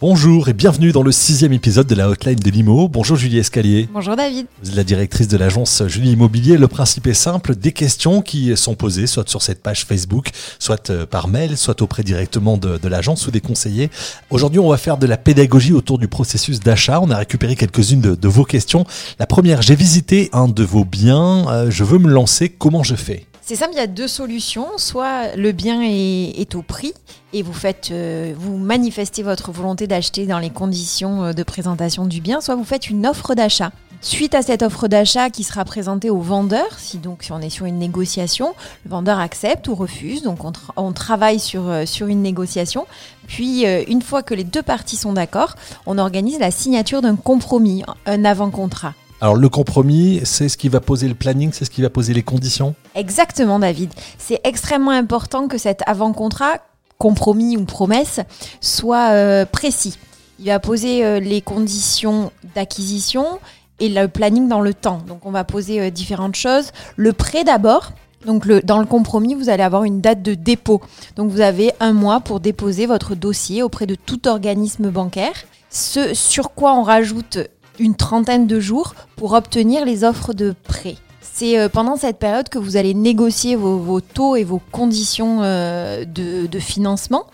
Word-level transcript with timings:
Bonjour 0.00 0.48
et 0.48 0.52
bienvenue 0.52 0.92
dans 0.92 1.02
le 1.02 1.12
sixième 1.12 1.52
épisode 1.54 1.86
de 1.86 1.94
la 1.94 2.10
hotline 2.10 2.34
de 2.38 2.50
l'IMO. 2.50 2.88
Bonjour 2.88 3.16
Julie 3.16 3.38
Escalier. 3.38 3.88
Bonjour 3.92 4.16
David. 4.16 4.46
Vous 4.62 4.68
êtes 4.70 4.76
la 4.76 4.84
directrice 4.84 5.28
de 5.28 5.36
l'agence 5.38 5.82
Julie 5.86 6.12
Immobilier. 6.12 6.58
Le 6.58 6.68
principe 6.68 7.06
est 7.06 7.14
simple, 7.14 7.54
des 7.54 7.72
questions 7.72 8.20
qui 8.20 8.54
sont 8.56 8.74
posées 8.74 9.06
soit 9.06 9.26
sur 9.28 9.40
cette 9.40 9.62
page 9.62 9.86
Facebook, 9.86 10.30
soit 10.58 10.90
euh, 10.90 11.06
par 11.06 11.28
mail, 11.28 11.56
soit 11.56 11.80
auprès 11.80 12.02
directement 12.02 12.58
de, 12.58 12.76
de 12.76 12.88
l'agence 12.88 13.26
ou 13.26 13.30
des 13.30 13.40
conseillers. 13.40 13.88
Aujourd'hui, 14.30 14.58
on 14.58 14.68
va 14.68 14.76
faire 14.76 14.98
de 14.98 15.06
la 15.06 15.16
pédagogie 15.16 15.72
autour 15.72 15.98
du 15.98 16.08
processus 16.08 16.60
d'achat. 16.60 17.00
On 17.00 17.10
a 17.10 17.16
récupéré 17.16 17.56
quelques-unes 17.56 18.00
de, 18.02 18.14
de 18.14 18.28
vos 18.28 18.44
questions. 18.44 18.84
La 19.18 19.26
première, 19.26 19.62
j'ai 19.62 19.76
visité 19.76 20.28
un 20.32 20.48
de 20.48 20.64
vos 20.64 20.84
biens, 20.84 21.46
Euh, 21.48 21.70
je 21.70 21.84
veux 21.84 21.98
me 21.98 22.08
lancer, 22.10 22.48
comment 22.50 22.82
je 22.82 22.94
fais? 22.94 23.26
C'est 23.46 23.56
simple, 23.56 23.72
il 23.74 23.76
y 23.76 23.80
a 23.80 23.86
deux 23.86 24.08
solutions. 24.08 24.68
Soit 24.78 25.36
le 25.36 25.52
bien 25.52 25.82
est, 25.82 26.54
au 26.54 26.62
prix 26.62 26.94
et 27.34 27.42
vous 27.42 27.52
faites, 27.52 27.90
euh, 27.90 28.32
vous 28.34 28.56
manifestez 28.56 29.22
votre 29.22 29.52
volonté 29.52 29.86
d'acheter 29.86 30.24
dans 30.24 30.38
les 30.38 30.48
conditions 30.48 31.24
euh, 31.24 31.32
de 31.34 31.42
présentation 31.42 32.06
du 32.06 32.22
bien, 32.22 32.40
soit 32.40 32.54
vous 32.54 32.64
faites 32.64 32.88
une 32.88 33.06
offre 33.06 33.34
d'achat. 33.34 33.70
Suite 34.00 34.34
à 34.34 34.40
cette 34.40 34.62
offre 34.62 34.88
d'achat 34.88 35.28
qui 35.28 35.44
sera 35.44 35.66
présentée 35.66 36.08
au 36.08 36.20
vendeur, 36.20 36.78
si 36.78 36.96
donc 36.96 37.22
si 37.22 37.32
on 37.32 37.40
est 37.40 37.50
sur 37.50 37.66
une 37.66 37.78
négociation, 37.78 38.54
le 38.86 38.90
vendeur 38.90 39.18
accepte 39.18 39.68
ou 39.68 39.74
refuse. 39.74 40.22
Donc 40.22 40.42
on, 40.42 40.50
tra- 40.50 40.72
on 40.76 40.92
travaille 40.92 41.38
sur, 41.38 41.68
euh, 41.68 41.84
sur 41.84 42.06
une 42.06 42.22
négociation. 42.22 42.86
Puis 43.26 43.64
une 43.88 44.00
fois 44.00 44.22
que 44.22 44.32
les 44.32 44.44
deux 44.44 44.62
parties 44.62 44.96
sont 44.96 45.12
d'accord, 45.12 45.54
on 45.84 45.98
organise 45.98 46.38
la 46.38 46.50
signature 46.50 47.02
d'un 47.02 47.16
compromis, 47.16 47.82
un 48.06 48.24
avant-contrat. 48.24 48.94
Alors 49.24 49.36
le 49.36 49.48
compromis, 49.48 50.20
c'est 50.24 50.50
ce 50.50 50.58
qui 50.58 50.68
va 50.68 50.80
poser 50.80 51.08
le 51.08 51.14
planning, 51.14 51.50
c'est 51.50 51.64
ce 51.64 51.70
qui 51.70 51.80
va 51.80 51.88
poser 51.88 52.12
les 52.12 52.22
conditions 52.22 52.74
Exactement, 52.94 53.58
David. 53.58 53.90
C'est 54.18 54.38
extrêmement 54.44 54.90
important 54.90 55.48
que 55.48 55.56
cet 55.56 55.80
avant-contrat, 55.86 56.58
compromis 56.98 57.56
ou 57.56 57.64
promesse, 57.64 58.20
soit 58.60 59.12
euh, 59.12 59.46
précis. 59.46 59.96
Il 60.40 60.48
va 60.48 60.60
poser 60.60 61.06
euh, 61.06 61.20
les 61.20 61.40
conditions 61.40 62.32
d'acquisition 62.54 63.38
et 63.80 63.88
le 63.88 64.08
planning 64.08 64.46
dans 64.46 64.60
le 64.60 64.74
temps. 64.74 65.00
Donc, 65.08 65.24
on 65.24 65.30
va 65.30 65.44
poser 65.44 65.80
euh, 65.80 65.88
différentes 65.88 66.36
choses. 66.36 66.72
Le 66.96 67.14
prêt 67.14 67.44
d'abord. 67.44 67.92
Donc, 68.26 68.46
dans 68.46 68.78
le 68.78 68.84
compromis, 68.84 69.34
vous 69.34 69.48
allez 69.48 69.62
avoir 69.62 69.84
une 69.84 70.02
date 70.02 70.20
de 70.20 70.34
dépôt. 70.34 70.82
Donc, 71.16 71.30
vous 71.30 71.40
avez 71.40 71.72
un 71.80 71.94
mois 71.94 72.20
pour 72.20 72.40
déposer 72.40 72.84
votre 72.84 73.14
dossier 73.14 73.62
auprès 73.62 73.86
de 73.86 73.94
tout 73.94 74.28
organisme 74.28 74.90
bancaire. 74.90 75.32
Ce 75.70 76.12
sur 76.12 76.52
quoi 76.52 76.74
on 76.74 76.82
rajoute 76.82 77.38
une 77.78 77.94
trentaine 77.94 78.46
de 78.46 78.60
jours 78.60 78.94
pour 79.16 79.32
obtenir 79.32 79.84
les 79.84 80.04
offres 80.04 80.32
de 80.32 80.54
prêt. 80.64 80.96
C'est 81.20 81.58
euh, 81.58 81.68
pendant 81.68 81.96
cette 81.96 82.18
période 82.18 82.48
que 82.48 82.58
vous 82.58 82.76
allez 82.76 82.94
négocier 82.94 83.56
vos, 83.56 84.00
taux 84.00 84.36
et 84.36 84.44
vos 84.44 84.60
conditions 84.70 85.40
euh, 85.42 86.04
de, 86.04 86.46
de 86.46 86.58
financement. 86.58 87.24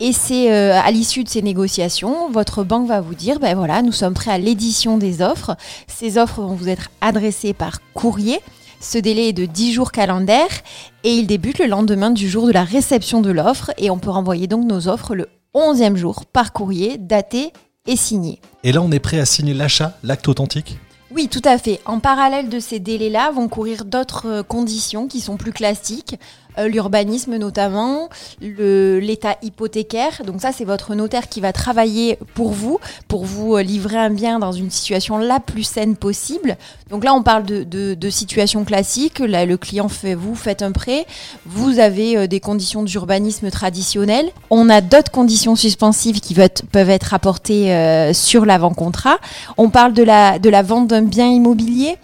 Et 0.00 0.12
c'est 0.12 0.52
euh, 0.52 0.80
à 0.80 0.90
l'issue 0.90 1.24
de 1.24 1.28
ces 1.28 1.42
négociations, 1.42 2.30
votre 2.30 2.64
banque 2.64 2.88
va 2.88 3.00
vous 3.00 3.14
dire, 3.14 3.38
ben 3.38 3.54
voilà, 3.56 3.82
nous 3.82 3.92
sommes 3.92 4.14
prêts 4.14 4.32
à 4.32 4.38
l'édition 4.38 4.98
des 4.98 5.22
offres. 5.22 5.56
Ces 5.86 6.18
offres 6.18 6.40
vont 6.40 6.54
vous 6.54 6.68
être 6.68 6.90
adressées 7.00 7.52
par 7.52 7.78
courrier. 7.92 8.40
Ce 8.80 8.98
délai 8.98 9.28
est 9.28 9.32
de 9.32 9.46
10 9.46 9.72
jours 9.72 9.92
calendaires 9.92 10.62
et 11.04 11.12
il 11.12 11.26
débute 11.26 11.58
le 11.58 11.66
lendemain 11.66 12.10
du 12.10 12.28
jour 12.28 12.46
de 12.46 12.52
la 12.52 12.64
réception 12.64 13.20
de 13.20 13.30
l'offre 13.30 13.72
et 13.78 13.88
on 13.88 13.98
peut 13.98 14.10
renvoyer 14.10 14.46
donc 14.46 14.66
nos 14.66 14.88
offres 14.88 15.14
le 15.14 15.28
11e 15.54 15.96
jour 15.96 16.26
par 16.26 16.52
courrier 16.52 16.98
daté 16.98 17.52
et 17.86 17.96
signé. 17.96 18.40
Et 18.62 18.72
là, 18.72 18.80
on 18.82 18.90
est 18.90 18.98
prêt 18.98 19.20
à 19.20 19.26
signer 19.26 19.54
l'achat, 19.54 19.98
l'acte 20.02 20.28
authentique? 20.28 20.78
Oui, 21.10 21.28
tout 21.28 21.42
à 21.44 21.58
fait. 21.58 21.80
En 21.84 22.00
parallèle 22.00 22.48
de 22.48 22.58
ces 22.58 22.80
délais-là 22.80 23.30
vont 23.30 23.48
courir 23.48 23.84
d'autres 23.84 24.26
euh, 24.26 24.42
conditions 24.42 25.06
qui 25.06 25.20
sont 25.20 25.36
plus 25.36 25.52
classiques. 25.52 26.16
Euh, 26.58 26.68
L'urbanisme 26.68 27.36
notamment, 27.36 28.08
l'état 28.40 29.36
hypothécaire. 29.42 30.22
Donc 30.24 30.40
ça, 30.40 30.52
c'est 30.52 30.64
votre 30.64 30.94
notaire 30.94 31.28
qui 31.28 31.40
va 31.40 31.52
travailler 31.52 32.18
pour 32.34 32.52
vous, 32.52 32.78
pour 33.08 33.24
vous 33.24 33.56
euh, 33.56 33.62
livrer 33.62 33.96
un 33.96 34.10
bien 34.10 34.38
dans 34.38 34.52
une 34.52 34.70
situation 34.70 35.18
la 35.18 35.40
plus 35.40 35.64
saine 35.64 35.96
possible. 35.96 36.56
Donc 36.90 37.04
là, 37.04 37.14
on 37.14 37.22
parle 37.22 37.44
de, 37.44 37.64
de, 37.64 37.94
de 37.94 38.10
situation 38.10 38.64
classique. 38.64 39.18
Là, 39.18 39.46
le 39.46 39.56
client 39.56 39.88
fait, 39.88 40.14
vous 40.14 40.34
faites 40.34 40.62
un 40.62 40.72
prêt, 40.72 41.06
vous 41.46 41.78
avez 41.78 42.16
euh, 42.16 42.26
des 42.26 42.40
conditions 42.40 42.82
d'urbanisme 42.82 43.50
traditionnelles. 43.50 44.30
On 44.50 44.68
a 44.70 44.80
d'autres 44.80 45.10
conditions 45.10 45.56
suspensives 45.56 46.20
qui 46.20 46.34
peuvent 46.34 46.90
être 46.90 47.14
apportées 47.14 48.12
sur 48.12 48.44
l'avant-contrat. 48.44 49.18
On 49.56 49.70
parle 49.70 49.92
de 49.92 50.02
la, 50.02 50.38
de 50.38 50.48
la 50.48 50.62
vente 50.62 50.88
d'un 50.88 51.02
bien 51.02 51.28
immobilier. 51.28 51.96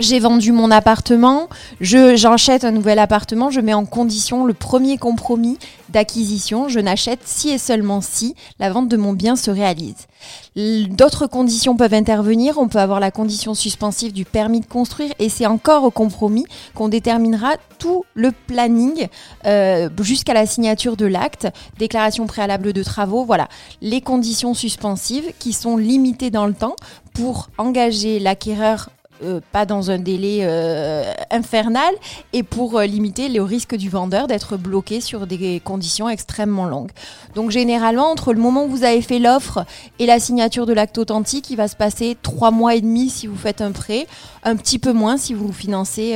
J'ai 0.00 0.20
vendu 0.20 0.52
mon 0.52 0.70
appartement, 0.70 1.48
je 1.80 2.14
j'enchète 2.14 2.64
un 2.64 2.70
nouvel 2.70 3.00
appartement, 3.00 3.50
je 3.50 3.60
mets 3.60 3.74
en 3.74 3.84
condition 3.84 4.44
le 4.44 4.54
premier 4.54 4.96
compromis 4.96 5.58
d'acquisition, 5.88 6.68
je 6.68 6.78
n'achète 6.78 7.18
si 7.24 7.50
et 7.50 7.58
seulement 7.58 8.00
si 8.00 8.36
la 8.60 8.70
vente 8.70 8.88
de 8.88 8.96
mon 8.96 9.12
bien 9.12 9.34
se 9.34 9.50
réalise. 9.50 10.06
D'autres 10.54 11.26
conditions 11.26 11.74
peuvent 11.76 11.94
intervenir, 11.94 12.58
on 12.58 12.68
peut 12.68 12.78
avoir 12.78 13.00
la 13.00 13.10
condition 13.10 13.54
suspensive 13.54 14.12
du 14.12 14.24
permis 14.24 14.60
de 14.60 14.66
construire 14.66 15.12
et 15.18 15.28
c'est 15.28 15.46
encore 15.46 15.82
au 15.82 15.90
compromis 15.90 16.46
qu'on 16.76 16.88
déterminera 16.88 17.56
tout 17.80 18.04
le 18.14 18.30
planning 18.30 19.08
euh, 19.46 19.88
jusqu'à 20.00 20.34
la 20.34 20.46
signature 20.46 20.96
de 20.96 21.06
l'acte, 21.06 21.48
déclaration 21.78 22.28
préalable 22.28 22.72
de 22.72 22.84
travaux, 22.84 23.24
voilà, 23.24 23.48
les 23.82 24.00
conditions 24.00 24.54
suspensives 24.54 25.32
qui 25.40 25.52
sont 25.52 25.76
limitées 25.76 26.30
dans 26.30 26.46
le 26.46 26.54
temps 26.54 26.76
pour 27.14 27.48
engager 27.58 28.20
l'acquéreur 28.20 28.90
euh, 29.22 29.40
pas 29.52 29.66
dans 29.66 29.90
un 29.90 29.98
délai 29.98 30.40
euh, 30.42 31.12
infernal 31.30 31.92
et 32.32 32.42
pour 32.42 32.78
euh, 32.78 32.86
limiter 32.86 33.28
le 33.28 33.42
risque 33.42 33.74
du 33.74 33.88
vendeur 33.88 34.28
d'être 34.28 34.56
bloqué 34.56 35.00
sur 35.00 35.26
des 35.26 35.60
conditions 35.64 36.08
extrêmement 36.08 36.66
longues. 36.66 36.92
Donc 37.34 37.50
généralement, 37.50 38.10
entre 38.10 38.32
le 38.32 38.40
moment 38.40 38.64
où 38.64 38.68
vous 38.68 38.84
avez 38.84 39.02
fait 39.02 39.18
l'offre 39.18 39.64
et 39.98 40.06
la 40.06 40.20
signature 40.20 40.66
de 40.66 40.72
l'acte 40.72 40.98
authentique, 40.98 41.50
il 41.50 41.56
va 41.56 41.66
se 41.66 41.76
passer 41.76 42.16
trois 42.22 42.50
mois 42.50 42.74
et 42.76 42.80
demi 42.80 43.10
si 43.10 43.26
vous 43.26 43.36
faites 43.36 43.60
un 43.60 43.72
prêt, 43.72 44.06
un 44.44 44.54
petit 44.54 44.78
peu 44.78 44.92
moins 44.92 45.16
si 45.16 45.34
vous 45.34 45.52
financez 45.52 46.14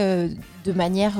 de 0.65 0.73
manière 0.73 1.15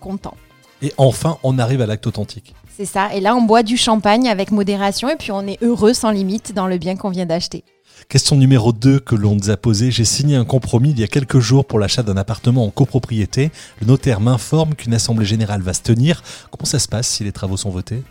comptant. 0.00 0.34
Et 0.82 0.92
enfin, 0.96 1.38
on 1.42 1.58
arrive 1.58 1.80
à 1.80 1.86
l'acte 1.86 2.06
authentique. 2.06 2.54
C'est 2.76 2.84
ça. 2.84 3.12
Et 3.12 3.20
là, 3.20 3.34
on 3.34 3.42
boit 3.42 3.64
du 3.64 3.76
champagne 3.76 4.28
avec 4.28 4.52
modération 4.52 5.08
et 5.08 5.16
puis 5.16 5.32
on 5.32 5.46
est 5.48 5.60
heureux 5.62 5.94
sans 5.94 6.12
limite 6.12 6.54
dans 6.54 6.68
le 6.68 6.78
bien 6.78 6.94
qu'on 6.94 7.10
vient 7.10 7.26
d'acheter. 7.26 7.64
Question 8.06 8.36
numéro 8.36 8.72
2 8.72 9.00
que 9.00 9.14
l'on 9.14 9.34
nous 9.34 9.50
a 9.50 9.56
posée. 9.56 9.90
J'ai 9.90 10.04
signé 10.04 10.36
un 10.36 10.44
compromis 10.44 10.90
il 10.90 11.00
y 11.00 11.04
a 11.04 11.08
quelques 11.08 11.40
jours 11.40 11.66
pour 11.66 11.78
l'achat 11.78 12.02
d'un 12.02 12.16
appartement 12.16 12.64
en 12.64 12.70
copropriété. 12.70 13.50
Le 13.80 13.86
notaire 13.86 14.20
m'informe 14.20 14.74
qu'une 14.74 14.94
assemblée 14.94 15.26
générale 15.26 15.60
va 15.60 15.74
se 15.74 15.82
tenir. 15.82 16.22
Comment 16.50 16.64
ça 16.64 16.78
se 16.78 16.88
passe 16.88 17.08
si 17.08 17.24
les 17.24 17.32
travaux 17.32 17.56
sont 17.56 17.70
votés? 17.70 18.02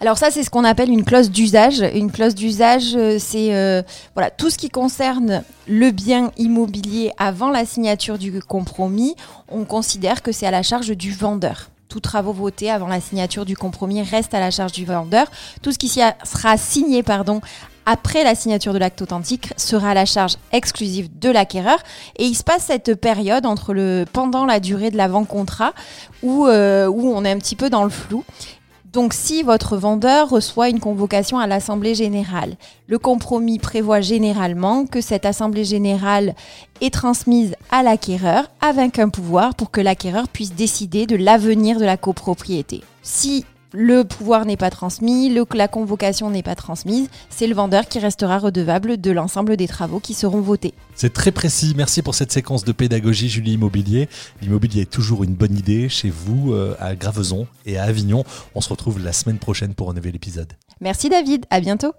Alors 0.00 0.18
ça, 0.18 0.30
c'est 0.30 0.42
ce 0.42 0.50
qu'on 0.50 0.64
appelle 0.64 0.90
une 0.90 1.04
clause 1.04 1.30
d'usage. 1.30 1.80
Une 1.94 2.10
clause 2.10 2.34
d'usage, 2.34 2.96
euh, 2.96 3.18
c'est 3.20 3.54
euh, 3.54 3.82
voilà 4.14 4.30
tout 4.30 4.50
ce 4.50 4.58
qui 4.58 4.70
concerne 4.70 5.44
le 5.68 5.90
bien 5.92 6.32
immobilier 6.36 7.12
avant 7.16 7.50
la 7.50 7.64
signature 7.64 8.18
du 8.18 8.40
compromis. 8.42 9.14
On 9.48 9.64
considère 9.64 10.22
que 10.22 10.32
c'est 10.32 10.46
à 10.46 10.50
la 10.50 10.62
charge 10.62 10.96
du 10.96 11.12
vendeur. 11.12 11.70
Tous 11.88 12.00
travaux 12.00 12.32
votés 12.32 12.70
avant 12.70 12.88
la 12.88 13.00
signature 13.00 13.44
du 13.44 13.56
compromis 13.56 14.02
restent 14.02 14.34
à 14.34 14.40
la 14.40 14.50
charge 14.50 14.72
du 14.72 14.84
vendeur. 14.84 15.28
Tout 15.62 15.70
ce 15.70 15.78
qui 15.78 15.88
sera 15.88 16.56
signé, 16.56 17.04
pardon, 17.04 17.40
après 17.86 18.24
la 18.24 18.34
signature 18.34 18.72
de 18.72 18.78
l'acte 18.78 19.02
authentique 19.02 19.52
sera 19.56 19.90
à 19.90 19.94
la 19.94 20.04
charge 20.04 20.36
exclusive 20.52 21.08
de 21.18 21.30
l'acquéreur. 21.30 21.78
Et 22.16 22.24
il 22.24 22.34
se 22.34 22.44
passe 22.44 22.64
cette 22.66 22.94
période 22.94 23.46
entre 23.46 23.74
le 23.74 24.04
pendant 24.12 24.46
la 24.46 24.60
durée 24.60 24.90
de 24.90 24.96
l'avant-contrat 24.96 25.74
où, 26.22 26.46
euh, 26.46 26.86
où 26.86 27.12
on 27.14 27.24
est 27.24 27.30
un 27.30 27.38
petit 27.38 27.56
peu 27.56 27.70
dans 27.70 27.84
le 27.84 27.90
flou. 27.90 28.24
Donc 28.94 29.12
si 29.12 29.42
votre 29.42 29.76
vendeur 29.76 30.30
reçoit 30.30 30.68
une 30.68 30.78
convocation 30.78 31.40
à 31.40 31.48
l'Assemblée 31.48 31.96
générale, 31.96 32.54
le 32.86 33.00
compromis 33.00 33.58
prévoit 33.58 34.00
généralement 34.00 34.86
que 34.86 35.00
cette 35.00 35.26
Assemblée 35.26 35.64
générale 35.64 36.36
est 36.80 36.94
transmise 36.94 37.56
à 37.72 37.82
l'acquéreur 37.82 38.48
avec 38.60 39.00
un 39.00 39.08
pouvoir 39.08 39.56
pour 39.56 39.72
que 39.72 39.80
l'acquéreur 39.80 40.28
puisse 40.28 40.54
décider 40.54 41.06
de 41.06 41.16
l'avenir 41.16 41.80
de 41.80 41.84
la 41.84 41.96
copropriété. 41.96 42.82
Si 43.02 43.44
le 43.76 44.04
pouvoir 44.04 44.46
n'est 44.46 44.56
pas 44.56 44.70
transmis, 44.70 45.28
le- 45.28 45.44
la 45.52 45.66
convocation 45.68 46.30
n'est 46.30 46.42
pas 46.44 46.54
transmise, 46.54 47.08
c'est 47.28 47.46
le 47.48 47.54
vendeur 47.54 47.88
qui 47.88 47.98
restera 47.98 48.38
redevable 48.38 49.00
de 49.00 49.10
l'ensemble 49.10 49.56
des 49.56 49.66
travaux 49.66 49.98
qui 49.98 50.14
seront 50.14 50.40
votés. 50.40 50.74
C'est 50.94 51.12
très 51.12 51.32
précis. 51.32 51.74
Merci 51.76 52.00
pour 52.02 52.14
cette 52.14 52.30
séquence 52.32 52.64
de 52.64 52.70
pédagogie, 52.72 53.28
Julie 53.28 53.54
Immobilier. 53.54 54.08
L'immobilier 54.40 54.82
est 54.82 54.90
toujours 54.90 55.24
une 55.24 55.34
bonne 55.34 55.58
idée 55.58 55.88
chez 55.88 56.08
vous, 56.10 56.52
euh, 56.52 56.76
à 56.78 56.94
Graveson 56.94 57.48
et 57.66 57.76
à 57.76 57.82
Avignon. 57.84 58.24
On 58.54 58.60
se 58.60 58.68
retrouve 58.68 59.02
la 59.02 59.12
semaine 59.12 59.38
prochaine 59.38 59.74
pour 59.74 59.90
un 59.90 59.94
nouvel 59.94 60.14
épisode. 60.14 60.52
Merci 60.80 61.08
David, 61.08 61.44
à 61.50 61.60
bientôt 61.60 61.92